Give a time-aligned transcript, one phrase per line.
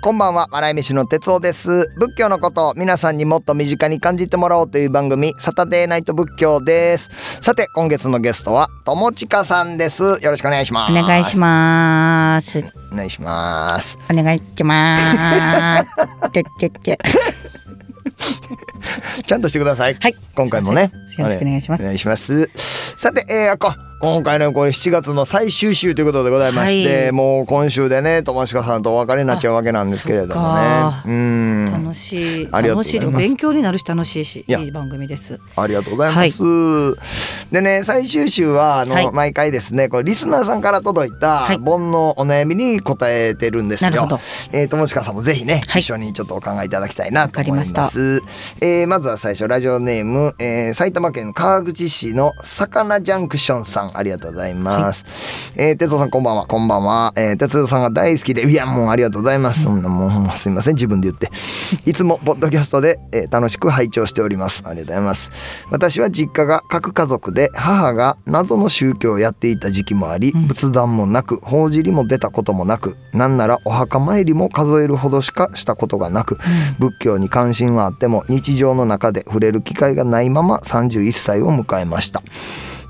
[0.00, 0.46] こんばんは。
[0.52, 1.88] 笑い飯の哲夫です。
[1.96, 7.10] 仏教のことを皆さんにもっと身近に感じてもらおうという番組サタデーナイト仏教です。
[7.42, 10.04] さて今月のゲストは友近さんです。
[10.04, 10.92] よろしくお願いします。
[10.92, 12.60] お願いします。
[12.92, 13.98] お願いします。
[14.08, 15.90] お願いします。
[19.26, 19.96] ちゃんとしてください。
[20.00, 20.14] はい。
[20.36, 20.92] 今回もね。
[21.18, 21.82] よろしくお願いします。
[21.82, 22.48] お願いします。
[22.96, 30.62] さて、えー、あこ今回のこれ7月の最終週ということでございまして、はいもう今週でね、友近さんとお別れになっちゃうわけなんですけれどもね
[31.04, 31.64] うん。
[31.64, 32.48] 楽しい。
[32.48, 35.40] 楽しい勉強になるし楽しいしいやいい番組です。
[35.56, 37.48] ありがとうございます。
[37.50, 43.90] でね、最終週はあの、はい毎回ですね、これリスナーさんから届いたはい煩悩お悩みに答えてるんですよ。
[43.90, 44.20] なるほど
[44.52, 47.62] えー、友近さんもぜひね、はい一緒にちょっとお考えいただきたいなと思いわま。
[47.64, 48.22] かります
[48.60, 55.04] えーまずは最初ラジオネーム、えー埼玉県川口市の魚ジャンクションさんありがとうございます。
[55.56, 57.12] えー哲夫さんこんばんはこんばんは。
[57.16, 59.62] えー哲夫さんが大好きでいやもうありがとうございます。
[59.62, 61.30] そんなもんますみません自分で言って。
[61.86, 64.62] いつもポッドキャストで、えー楽しく拝聴しております。
[64.66, 65.30] ありがとうございます。
[65.70, 76.38] 私は実家が核家族で母が謎の宗教をやっていた時期もあり、うん仏壇もなく法尻も出たこともなくなんならお墓参りも数えるほどしかしたことがなく
[76.78, 82.22] 仏教に関心はあっても日常の中で触れる機会がないまま31歳を迎えました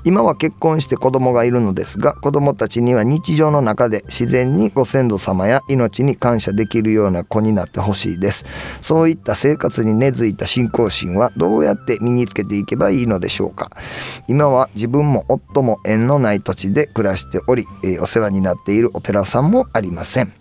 [0.05, 8.45] 今は結婚して子供がいるのですが子供たちには日常の中で自然にご先祖様や命に感謝できるような子になってほしいです。
[8.81, 13.71] そういった生活に根付いた信仰心はどうやって身につけていけばいいのでしょうか。
[14.27, 20.38] 今は自分も夫も縁のない土地で暮らしており、えーお世話になっているお寺さんもありません。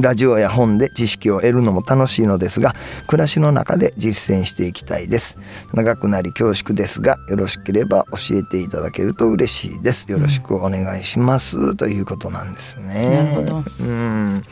[0.00, 2.74] ラジオや本で知識を得るのも楽しいのですが
[3.06, 5.38] 暮らしの中で実践していきたいです。
[5.72, 10.10] 長くなり恐縮ですがよろしければ教えていただけると嬉しいです。
[10.10, 13.34] よろしくお願いします、ということなんですね。
[13.34, 13.64] なるほど。
[13.80, 14.42] うん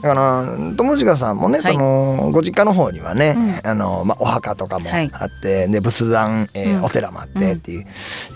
[0.00, 1.72] だから友近さんもね、はい。
[1.72, 5.10] そのご実家の方にはね、あのまあ、お墓とかもはい。
[5.12, 6.84] あって、で仏壇、えーうん。
[6.84, 7.82] お寺もあってってい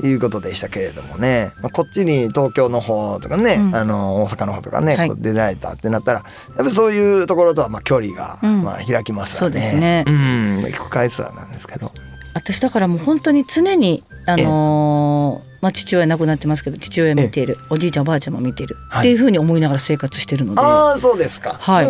[0.03, 3.77] う,、いうことでしたけれどもね、まあ、こっちに東京の方とかね、うん。
[3.77, 5.09] あの大阪の方とかね、はい。
[5.09, 8.63] こう出られたってなったらやっぱりそういうところとはまあ距離が、うん。
[8.65, 9.53] まあ、開きますよね。
[9.55, 10.05] そうですね。
[10.07, 11.93] うん、行く回数はなんですけど。
[12.35, 17.57] 私だからもう本当に常にあのーまあ父親亡くなってますけど父親見ている。
[17.71, 18.77] おじいちゃんおばあちゃんも見てる。
[18.89, 19.01] はい。
[19.01, 20.61] っていうふうに思いながら生活してるので。
[20.61, 21.55] ああそうですか。
[21.55, 21.83] は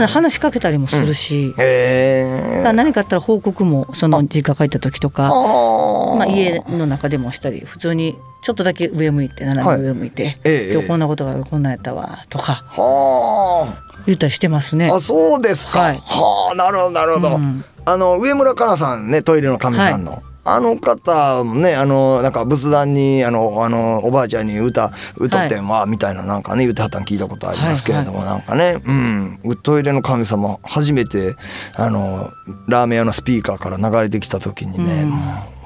[0.00, 0.06] い。
[0.06, 2.56] 話しかけたりもするし、へえ。
[2.58, 14.88] だから何かあったら報告もその実家帰った時とか、ままあ、家の中でもしたり普通にちょっとだけ上向いて斜め上向いて、ええ今日こんなことがこんなんやったわとかは言ったりしてますね。
[14.88, 14.94] あ。。
[14.94, 15.80] あそうですか。
[15.80, 15.96] はい。
[15.96, 17.34] はあなるほどなるほど。
[17.34, 17.64] うん。
[17.84, 20.22] あの上村かなさんねトイレの神さんの、
[20.54, 29.40] あの方もねあのなんか仏壇にあのあのおばあちゃんに歌歌ってんわ、みたいななんかね言ってはったん聞いたことありますけれども、なんかねうん。
[29.62, 31.36] トイレの神様初めて
[31.74, 32.30] あの
[32.68, 35.10] ラーメン屋のスピーカーから流れてきた時にね、うん。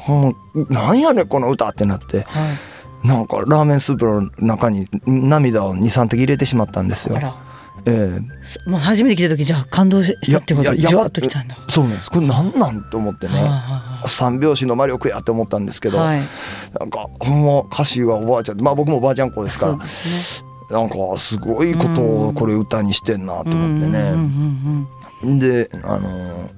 [0.06, 2.52] もうなんやねんこの歌ってなっては
[3.02, 3.06] い。
[3.06, 7.18] なんかラーメンスープの中に涙を23滴入れてしまったんですよ
[7.86, 8.18] え
[8.66, 11.58] えもう初めて来た時じゃあ感動したってこといやいやじわっときたんだ。
[11.68, 13.34] そうなんですこれなんなんと思ってね。
[13.34, 16.22] はあはあ三拍子の魔力やって思ったんですけど、はい、
[16.78, 19.78] なんかほんま歌詞はおばあちゃんまあ僕もおばあちゃん子ですから。
[20.70, 23.98] なんかすごいことをこれ歌にしてんなと思ってね。
[25.22, 26.50] うんであの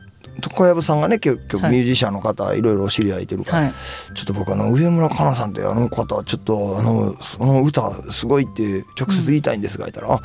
[0.43, 1.73] 小籔さんがね結局はい。
[1.73, 3.75] ミュージシャンの方いろいろお知り合いいてるから、うんはい。
[4.15, 10.19] ちょっと僕あの上村かなさんってあの方ちょっとあのその歌すごいって直接言いたいんですが言ったら、あ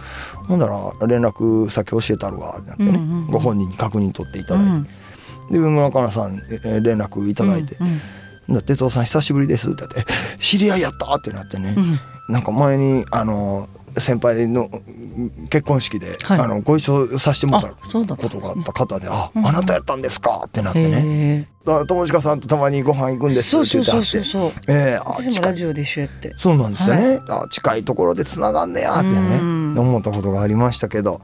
[0.47, 0.75] ほんだら
[1.07, 3.27] 連絡先教えたるわってなってね、うんうんうん。
[3.27, 4.83] ご本人に確認取っていただいて、うん。
[5.51, 7.87] で上村かなさんえー連絡いただいてうん
[8.49, 11.99] うん「だ哲夫さん久しぶりです」って言って「知り合いやった!」ってなってね、うん。
[12.29, 16.39] なんか前にあの先輩のうん結婚式で、はい。
[16.39, 17.73] あのご一緒させてもらっ
[18.07, 19.47] たことがあった方で「あうん。
[19.47, 21.01] あなたやったんですか!」ってなってね。
[21.03, 24.05] へ「だから友近さんとたまにご飯行くんえです」って言ってはって。
[24.07, 24.51] そうそうそう。
[24.67, 26.33] ええあ私もラジオで一緒やって。
[26.37, 29.15] そうなんですよね、あ近いところでつながんねやってね。
[29.15, 31.21] うん思ったことがありましたけど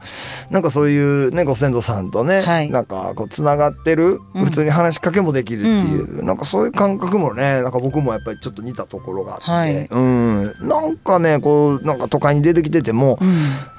[0.50, 2.70] なんかそういうねご先祖さんとね、はい。
[2.70, 4.44] なんかこうつながってるうん。
[4.44, 9.86] 普通に話しかけもできるっていう、なんかそういう感覚もねなんか僕もやっぱりちょっと似たところがあって、はい。
[9.86, 10.54] うん。
[10.60, 13.28] なんかねこうなんか都会に出てきててもうん。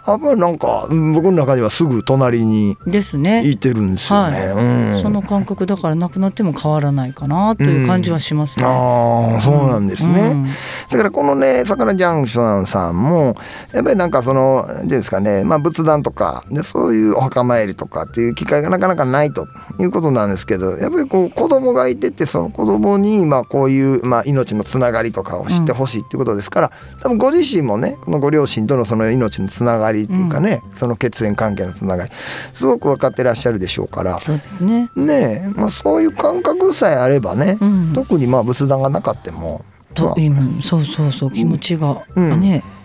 [0.08, 3.48] やっぱりなんかうん僕の中ではすぐ隣にですね。
[3.48, 4.54] いてるんですよね。
[4.54, 4.66] はい。
[4.96, 5.02] うん。
[5.02, 8.66] その感覚だからなくなっても変わらないかなという感じはしますね。
[8.66, 10.22] ああそうなんですね。
[10.22, 10.46] うん。
[10.46, 13.36] だからこのね、さかなジャンクションさんも、
[13.74, 19.48] やっぱりなんかその、ですかね、まあ、仏壇とかでそういうお墓参りとかっていう機会がなかなかないと
[19.80, 26.72] いうことなんですけどやっぱりこう子供がいててその子供にまあこういう、まあ、命のつながりとかを知ってほしいっていうことですから、
[27.02, 32.12] 多分ご自身もねこのご両親とのその命のつながりっていうかね、その血縁関係のつながり
[32.54, 34.20] すごく分かってらっしゃるでしょうから。
[34.20, 34.90] そうですね。
[34.96, 37.58] ねまあ、そういう感覚さえあればね、
[37.94, 39.64] 特にまあ仏壇がなかったも
[39.94, 42.34] と、うそうそうそう気持ちがね、うん、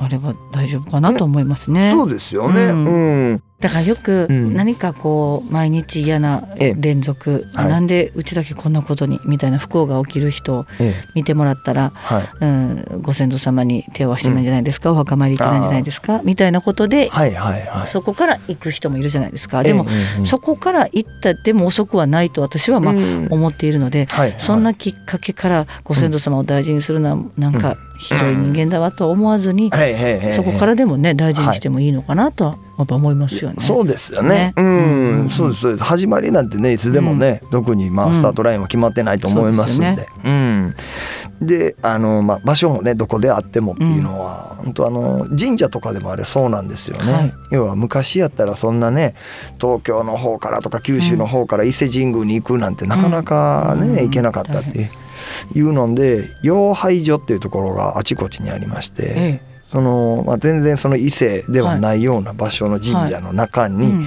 [0.04, 1.92] あれば大丈夫かなと思いますね。
[1.92, 2.62] そうですよね。
[2.64, 3.42] うん、うん。
[3.60, 6.46] だからよく何かこう毎日嫌な
[6.76, 10.66] 連続、うん、なんでうちだけこんなことにみたいな不幸が起きる人を
[11.14, 17.10] 見てもらったら、はい、うん、ご先祖様に手を合わせてないんじゃないですか、うん、お墓参り行ってないんじゃないですかみたいなことで、
[17.86, 19.62] そこから行く人もいるじゃないですか。
[19.62, 19.86] でも、
[20.26, 22.94] そこから行ったでも遅くはないと私はまあ
[23.30, 29.70] 思っているので、そんなきっかけからご先祖様を大事にするのはなんかひどい人間だわと思わずに、
[30.32, 33.56] そこからでもね大事にしてもいいのかなとはやっぱ思いますよね。
[33.58, 34.28] そうですよね。
[34.28, 35.84] ねうん、うん、そうですそうです。
[35.84, 40.08] 始まりなんてねいつでもね、うん、特にまあスタートラインは決まってないと思いますんで。
[40.24, 40.74] うん、ね、
[41.40, 41.46] うん。
[41.46, 47.12] であのまあ場所もねどこであってもっていうのは、うん、本当あの神社とかでもあれそうなんですよね。
[47.12, 49.14] はい、要は昔やったらそんなね
[49.60, 54.90] 東京の方からとか九州の方から伊勢神宮に行くなんてなかなかね、行けなかったっていう。
[55.54, 59.54] いうので養廃所っていうところがあちこちにありまして、ええ。
[59.66, 64.06] その、まあ、全然その伊勢ではないような場所の神社の中に、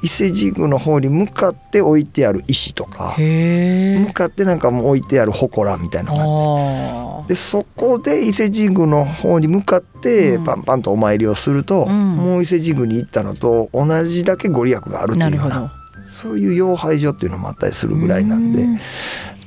[0.00, 15.74] 伊勢神宮の方に向かって置いてある石とか向かってなんかもう置いてある祠みたいなのがあってでそこで伊勢神宮の方に向かってパンパンとお参りをすると、うん、もう伊勢神宮に行ったのと同じだけご利益があるっていうような
[16.08, 18.66] そういう養廃所っていうのもあったりするぐらいなんで。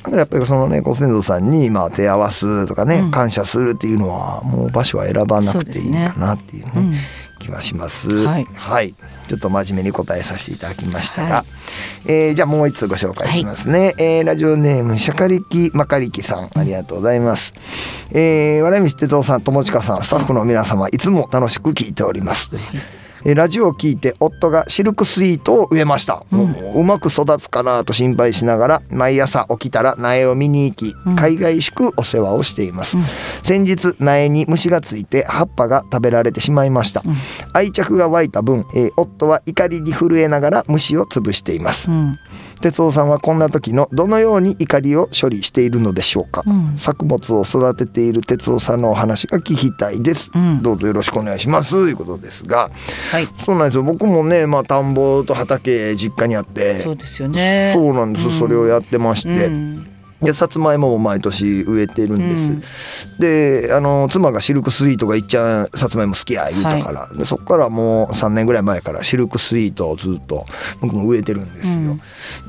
[0.03, 6.81] だからやっぱりそのねご先祖さんにまあ手合わすとかね、うん、感謝するっていうのはもう場所は選ばなくていいかなっていうね、ね。
[6.81, 6.93] うん、
[7.39, 8.95] 気はします、はい、はい、
[9.27, 11.45] ちょっと真面目に答えさせていただきましたが、は
[12.07, 17.53] い、えー、じゃあもう一つご紹介しますね、はい、えー、ラジオネームシャカリキマカリキさんありがとうございます、
[18.11, 33.03] えー、笑い飯哲夫さん友近さんスタッフの皆様いつも楽しく聞いております、はいラジオを聞いて夫がシルクスイートを植えました、うん、うまく育つかなと心配しながら毎朝起きたら苗を見に行き海外しくお世話をしています、うん、
[33.43, 37.15] 先日苗に虫がついて葉っぱが食べられてしまいました、うん、
[37.53, 41.89] 愛着が湧いた分、えー、夫は怒りに震えながら虫を潰しています、
[42.61, 51.71] 哲夫さんはこんな時のどのように怒りを処理しているのでしょうか、うん、作物を育てている哲夫さんのお話が聞きたいです、うん、どうぞよろしくお願いします。
[51.71, 52.69] ということですが、
[53.11, 53.83] はい、そうなんですよ。
[53.83, 56.79] 僕もねまあ田んぼと畑実家にあって。
[56.79, 57.71] そうですよね。
[57.73, 59.49] そうなんです、うん、それをやってまして、
[60.21, 62.61] でさつまいもも毎年植えてるんです、うん、
[63.19, 70.45] であの妻がシルクスイートがいっちゃんさつまいも好きや言うたから、はい、でそこからもう3年ぐらい前からシルクスイートをずっと
[70.79, 71.97] 僕も植えてるんですよ、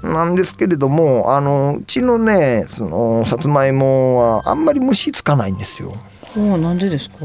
[0.02, 5.94] うん、なんですけれどもあのうちのねそのさつまいもはあんまり虫つかないんですよ
[6.36, 7.16] おなんでですか？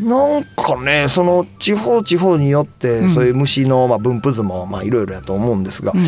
[0.00, 6.04] なんかねその地方地方によってそういう虫のまあ分布図もまあいろいろやと思うんですが、うん、う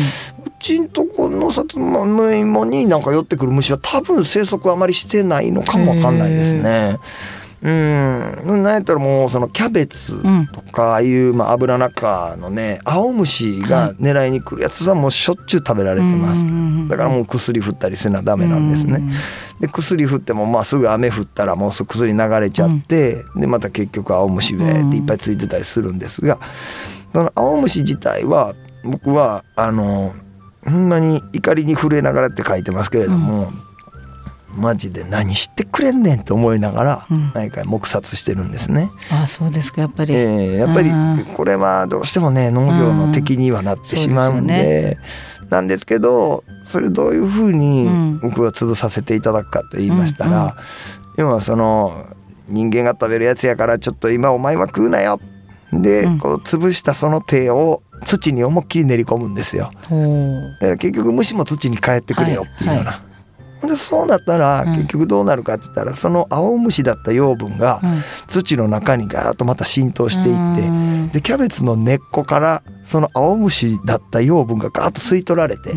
[0.59, 6.97] ちんとこのさつまいもになんか寄ってくる虫は多分生息あまりしてないのかもわかんないですね。
[7.67, 7.67] う
[8.57, 10.21] ん、なんやったらもうそのキャベツ
[10.53, 16.45] とか、ああいうまあ油中のね青虫が狙いに来るやつはもうしょっちゅう食べられてます、
[16.87, 19.01] だからもう薬振ったりせなダメなんですね、
[19.59, 26.37] で薬振ってもまあすぐ雨降ったらもう薬流れちゃって、でまた結局青虫上っていっぱいついてたりするんですが
[27.13, 28.53] その青虫自体は
[28.83, 30.13] 僕はあの
[30.63, 33.51] ほんまに怒りに震えながらって書いてますけれども、
[34.55, 38.89] マジで何してくれんねんと思いながら毎回黙殺してるんですね。
[39.11, 40.91] うん、あそうですかやっぱり、えー、やっぱり
[41.35, 44.55] これはどうしてもね農業の敵にはなってしまうんで。
[44.55, 44.97] でね、
[45.49, 47.89] なんですけどそれどういうふうに
[48.21, 50.53] 僕は潰させていただくかと言いましたら、うんうん、
[51.17, 52.07] 要はその
[52.47, 55.19] 人間が食べるやつやからちょっと今お前は食うなよ
[55.73, 59.71] で、こう潰したその手を土に思いっきり練り込むんですよ。
[59.81, 62.91] だから結局虫も土に帰ってくれよっていうような。
[62.91, 63.14] はいはい
[63.65, 67.81] でそうなったら結局どうなるかって言ったら、その青虫だった養分が
[68.27, 75.73] 土の中にガーッとまた浸透していって、でキャベツの根っこからその青虫だった養分がガーッと吸い取られて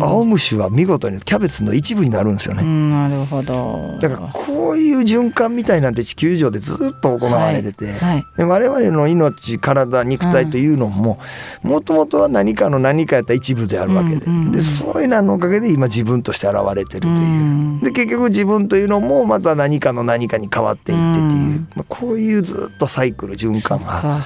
[0.00, 2.62] 青虫は見事にキャベツの一部になるんですよね。
[2.62, 3.98] なるほど。
[4.00, 11.18] だからこういう循環みたいなんて地球上でずっと行われてて、はいはい、で我々の命体肉体というのも
[11.62, 17.80] もともとは何かの何かやった一部であるわけで,、でそういうののおかげで今自分として現れてるという。
[17.82, 24.24] で結局自分というのもまた何かの何かに変わっていってっていう、まあ、こういうずっとサイクル循環が。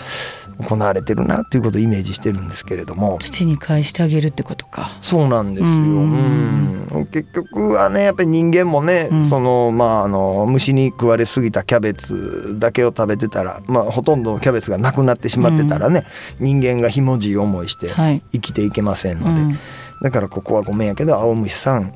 [0.59, 3.19] 行われてるなっていうことをイメージしてるんですけれども。
[3.21, 4.97] 土に返してあげるってことか。
[5.01, 7.07] そうなんですよ、うん。
[7.13, 16.05] 結局はねやっぱり人間もね、うん、そのまああの虫に食われすぎたキャベツだけを食べてたら、まあ、ほとんどキャベツがなくなってしまってたらね、
[16.41, 17.89] うん、人間がひもじい思いして
[18.33, 19.55] 生きていけませんので、はい、
[20.03, 21.93] だからここはごめんやけど青虫さんうん、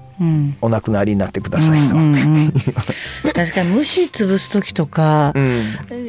[0.60, 2.52] お亡くなりになってくださいと、うんうんうん、
[3.34, 5.62] 確かに虫潰す時とか、うん、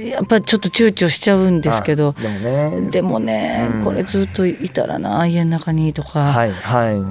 [0.05, 2.89] やっぱりちょっと躊躇しちゃうんですけどでもね。
[2.91, 6.47] でもね、うん、これずっといたらな家の中にとか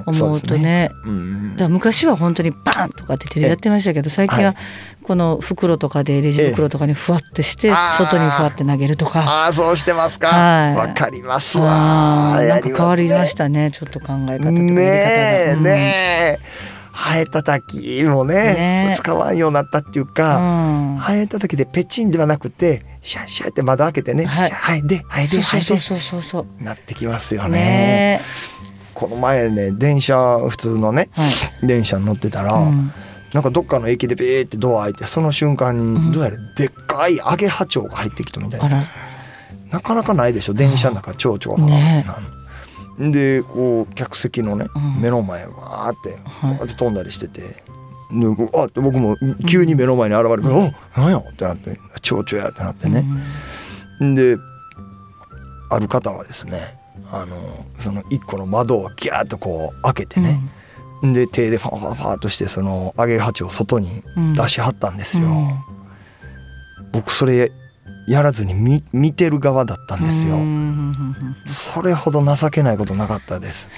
[0.05, 0.63] 思うとね。
[0.63, 4.55] ね、うん、だ昔は本当にバンとかって手でやってましたけど最近は
[5.03, 9.21] この袋とかでレジ袋とかにふわってして外にふわって投げるとか。
[9.21, 10.27] ああそうしてますか。
[10.27, 12.37] わ、はい、かりますわ。
[12.41, 27.59] なんか変わりましたねちょっと考え方とかねえねえハエたたきもね、ね、使わんようになったっていうか、うん、ハエたたきでペチンではなくてシャッシャッって窓開けてね、はい、ハエでハエでハエでそうそうそうなってきますよね。
[27.59, 28.21] ね。
[28.93, 31.27] この前ね電車普通のね、は
[31.63, 32.91] い、電車に乗ってたら、うん、
[33.33, 38.87] なんかどっかの駅でビーってドア開いてその瞬間にどうやらでっかいアゲハチョウが入ってきたみたいな、
[39.71, 41.65] なかなかないでしょ電車の中蝶々が。
[41.65, 42.05] ね
[42.99, 44.67] でこう客席のね、
[45.01, 47.63] 目の前わーってこうやって飛んだりしてて。
[48.11, 49.17] であって僕も
[49.49, 53.03] 急に目の前に現れるから「うん、お何や?」ってなって「蝶々や」ってなってね、
[54.01, 54.37] うん、で
[55.71, 56.77] ある方はですね
[57.11, 60.39] あのその一個の窓をギャーッとこう開けてね、
[61.01, 64.03] うん、で手でファンファンファンとしてその揚げ鉢を外に
[64.35, 65.27] 出しはったんですよ。
[66.91, 67.51] 僕それ
[68.07, 70.37] やらずに見見てる側だったんですよ。
[71.45, 73.69] それほど情けないことなかったです。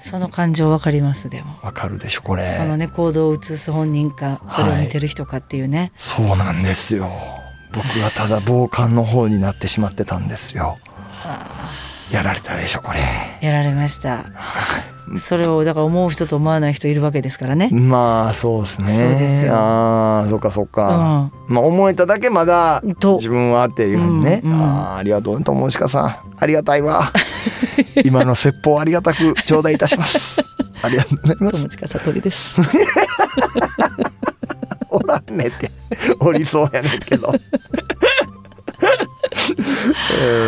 [0.00, 1.58] その感情わかりますでも。
[1.62, 2.52] わかるでしょこれ。
[2.54, 7.10] そのね行動を移す本人かそれを見てる人かっていうね、はい、そうなんですよ。
[7.72, 10.78] 僕はただ傍観の方になってしまってたんですよ。
[12.10, 13.00] やられたでしょこれ。
[13.40, 14.24] やられました
[15.16, 17.70] それをだから思う人と思わない人いるわけですからね。
[17.70, 18.92] まあそうですね。
[18.92, 19.54] そうですよ。
[19.54, 26.16] ああそっかそっか、うん、まあ思えただけまだ自分はっていうふうにね、うんうん、ああありがとう友近さん。
[26.36, 27.12] ありがたいわ。
[28.04, 30.40] 今の説法ありがたく頂戴いたします。
[30.82, 31.56] ありがとうございます。
[31.62, 32.60] 友近悟りです。
[34.90, 35.70] おらんねって。
[36.20, 37.32] おりそうやねんけど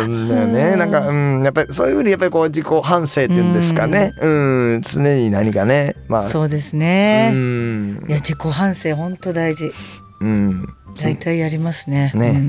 [0.03, 6.21] うんだよねなんか、うん、やっぱりそういうふうにやっぱりこう自己反省っていうんですかね、うん、うん、常に何かねまあ。
[6.29, 9.71] そうですね、うん、いや自己反省本当大事。
[10.21, 10.73] うん。
[10.99, 12.11] 大体やりますね。
[12.15, 12.43] ね、うんうんう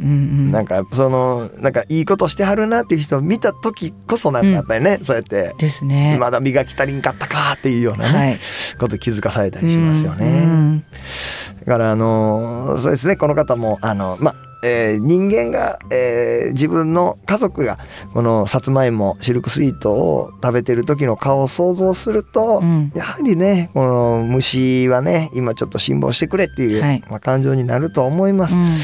[0.48, 6.16] ん、なんかそのなんかいいことしてはるなっていう人を見た時こそなんかやっぱりね、うん、そうやってですね。
[6.18, 8.38] まだ磨き足りんかったかっていうようなね、はい、
[8.78, 10.26] こと気づかされたりしますよね。
[10.26, 10.84] うんうん、
[11.60, 17.78] だからあのそうですねこの方もあのまあえー、人間が、えー、自分の家族が
[18.14, 28.56] このさつまいもシルクスイートを食べてる時の顔を想像すると、うん、やはりねこの虫はね今ちょっと辛抱してくれっていう、はい、まあ、感情になると思います。
[28.56, 28.76] うん。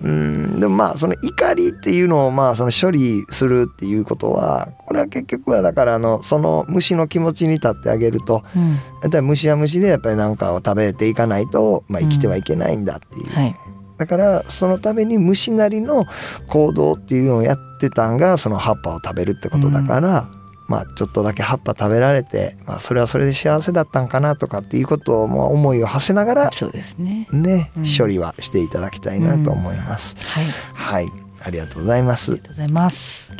[0.00, 8.76] うんでもまあその怒りっていうのをまあその処理するっていうことはこれは結局はだからあのその虫の気持ちに立ってあげると、うん、や
[9.08, 13.56] っぱり虫は虫でやっぱり何かを食べていかないと、まあ、生きてはいけないんだっていう、うんはい
[13.98, 16.06] だからそのために虫なりの
[16.48, 20.38] 行動っていうのをやってたんがその葉っぱを食べるってことだから、うん、
[20.68, 30.16] まあちょっとだけ葉っぱ食べられて、まあ、それはそれで幸せだったんかなとかっていうことをまあ思いを馳せながらそうですねね、うん、処理はしていただきたいなと思います。
[30.18, 31.08] はい、はい、
[31.42, 32.32] ありがとうございます。
[32.32, 33.32] ありがとうございます。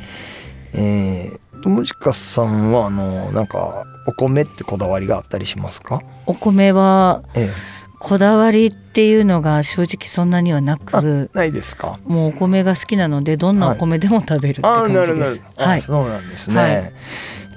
[0.74, 6.02] えー、友近さんはあのなんかお米ってこだわりがあったりしますか？
[6.26, 11.98] お米は、ええこだわりっていうのが正直そんなにはなくないですか？
[12.04, 15.40] もうお米が好きなのでどんなお米でも食べるって感じです、はい、あなる。
[15.56, 16.92] はい、そうなんですね、はい、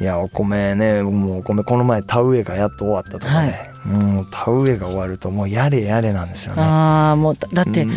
[0.02, 6.64] いやお米ねもうお米この前田植えがやっと終わったとかね、はい、もう田植えが終わるともうやれやれなんですよね。
[6.64, 7.94] ああもうだって、うん、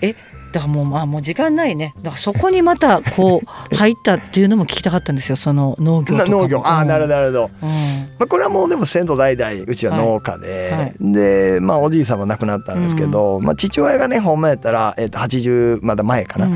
[0.00, 0.14] え
[0.52, 1.94] だからもうまあもう時間ないね。
[1.98, 5.36] だからそこにまたこう入ったっていうのも聞きたかったんですよ。
[5.36, 6.62] その農業とか農業。
[6.66, 10.80] ああなるほどなるほど、うん、まあ、これはもうでも先祖代々うちは農家で、はい。
[10.80, 16.54] はい、でまあおじいさんは亡くなったんですけど、うん、まあ、父親がねほんまやったら、えー、と80まだ前かな、うん、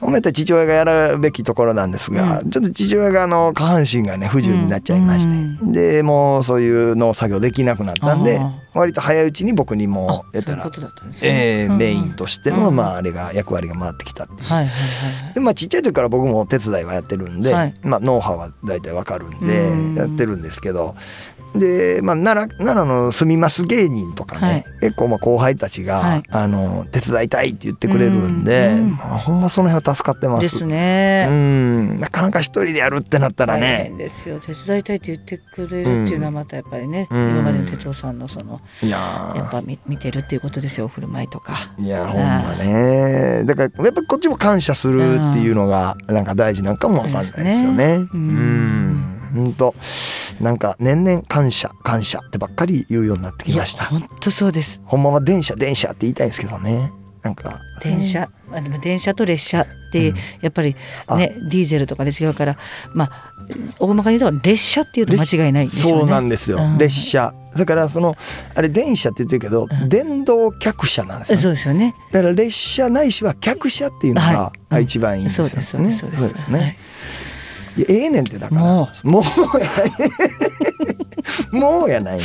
[0.00, 8.40] ほんまやったら父親がやるべきところなんですが、ちょっと父親があの下半身がね不自由になっちゃいまして、でもうそういう農作業できなくなったんで
[8.76, 10.70] 割と早いうちに僕にもやったら
[11.22, 15.34] えメインとしての、まああれが役割が回ってきたっていう。
[15.34, 20.94] でまあちっちゃい時から僕もお手伝いはやってるんで、はい、まあノウハウは大体わかるんでやってるんですけど。
[21.58, 30.42] で、まあ、奈良奈良の住みます芸人とかね、はい、結構まあ後輩たちが、はい、あの手伝いたいって言ってくれるんで、うんうん、まあ、ほんまその辺は助かってます。
[30.42, 31.26] ですね。
[31.28, 31.96] うん。
[31.96, 33.92] なかなか一人でやるってなったらね。
[33.96, 34.40] ですよ。
[34.40, 40.88] 手伝いたいって言ってくれるっていうのはまたやっぱりね、うん、今までの哲夫さんのそのいややっぱ見見てるっていうことですよ。
[40.88, 41.74] 振る舞いとか。
[41.78, 43.44] いやほんまね。
[43.44, 47.76] だからやっぱこっちも感謝するっていうのがなんか大事なんかもわかんないですよね。
[47.76, 48.08] ね。
[48.12, 48.95] うん
[49.36, 49.74] 本当
[50.40, 53.86] なんか年々感謝感謝ってばっかり言うようになってきました。
[53.86, 54.80] 本当そうです。
[54.84, 56.90] ほんまは電車電車って言いたいんですけどね。
[57.22, 57.60] なんか。
[57.82, 60.74] 電車、あでも電車と列車ってやっぱり
[61.16, 62.56] ね、うん、ディーゼルとかで違うから
[62.94, 63.32] まあ
[63.78, 66.00] 大まかに言うと列車っていうと間違いないですよね。
[66.00, 67.34] そうなんですよ、うん、列車。
[67.54, 68.16] だからその
[68.54, 71.94] あれ電車って言ってるけど、うん、電動客車なんですよ、そうですよね。
[72.12, 75.98] だから列車ないしは客車っていうのが、はい、一番いいんですよね、そうです。
[75.98, 76.76] そうですね、はい
[77.76, 78.60] いやええねんってだから。
[78.60, 79.08] もう。
[79.08, 79.90] もうやない。
[81.52, 82.24] もうやないね。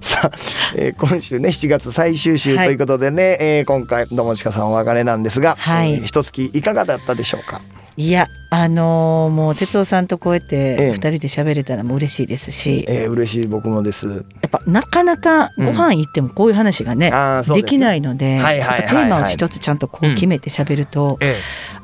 [0.00, 0.38] さあ、
[0.74, 7.60] えー、今週ね7月最終週ということでね、はい、えー、今回友近さんお別れなんですが、はい、えー、一月いかがだったでしょうか？
[7.96, 14.08] いやあのー、もう哲夫さんとこうやって二人で喋れたらもう嬉しいですし、ええー、嬉しい僕もです。
[14.08, 21.36] やっぱなかなかご飯行ってもこういう話がねうん、できないのでテーマを一つちゃんとこう決めて喋ると、うん、ええ、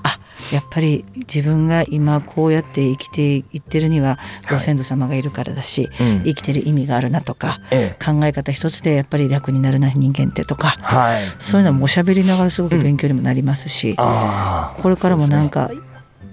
[0.02, 0.18] あ
[0.52, 4.18] やっぱり自分が今こうやって生きていってるには
[4.50, 15.70] ご先祖様がいるからだし、はい、生きてる意味があるなとか、ええ、考え方一つでやっぱり楽になるな人間ってとか、はい、そういうのもおしゃべりながらすごく勉強にもなりますし、うん、これからもなんか、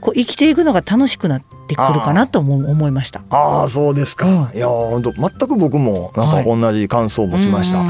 [0.06, 3.24] こう生きていくのが楽しくなってくるかなと思いました。
[3.32, 4.28] ああそうですか。
[4.28, 7.84] うん、いや本当全く僕もなんか同じ感想を持ちました。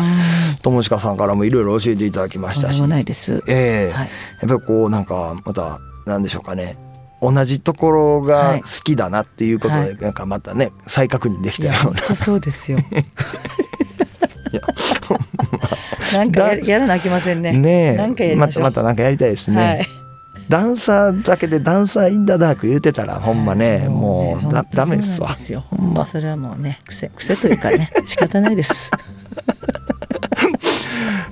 [0.62, 2.82] 友近さんからもいろいろ教えていただきましたし。
[2.84, 3.44] ないです。
[3.48, 3.94] ええ。
[3.94, 6.78] ーはい、やっぱりこうなんかまたなんでしょうかね
[7.22, 12.16] 同じところが好きだなっていうことで、なんかまたね再確認できたような。
[12.16, 12.78] そうですよ。
[16.14, 17.52] なんかややらなきませんね。
[17.54, 19.58] ねえ、またまたなんかやりたいですね。
[19.58, 19.88] はい、
[20.50, 25.36] ダンサーだけでダンサーインダダーク言うてたらほんまね、もうだダメですわ。
[25.70, 28.92] ほんまそれはもうね癖癖というかね仕方ないです。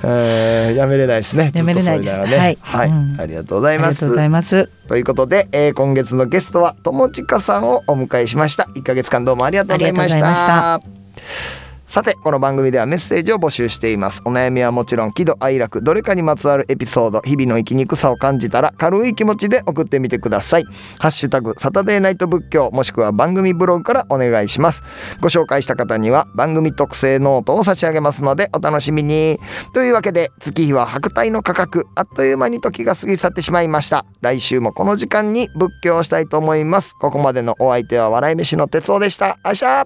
[0.05, 1.51] えー、やめれないですね。
[1.53, 2.19] やめれないです。
[2.19, 3.87] ね、はい、はい、うん、ありがとうございます。
[3.87, 4.69] ありがとうございます。
[4.87, 8.67] ということで、えー、今月のゲストは友近さんをお迎えしました。
[8.75, 11.62] 一ヶ月間どうもありがとうございました。
[11.93, 14.23] さてこの番組ではメッセージを募集しています。
[14.25, 20.63] お悩みはもちろん喜怒哀楽どれかにまつわるエピソード日々の生きにくさを感じたら軽い気持ちで送ってみてください。
[20.97, 24.81] ハッシュタグサタデーナイト仏教もしくは番組ブログからお願いします。
[25.21, 29.37] ご紹介した方には番組特製ノートを差し上げますのでお楽しみに。
[29.75, 34.03] というわけで月日は百代の過客あっという間に時が過ぎ去ってしまいました。
[34.21, 36.95] 来週もこの時間に仏教をしたいと思います。
[36.95, 39.37] ここまでのお相手は笑い飯の哲夫でした。
[39.43, 39.85] あっしゃ